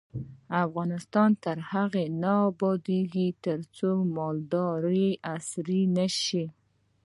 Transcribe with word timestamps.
افغانستان 0.65 1.29
تر 1.43 1.57
هغو 1.71 2.03
نه 2.21 2.33
ابادیږي، 2.49 3.27
ترڅو 3.45 3.91
مالداري 4.15 5.09
عصري 5.33 5.81
نشي. 5.97 6.45